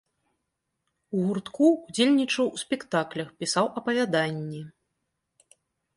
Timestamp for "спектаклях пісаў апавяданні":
2.63-4.61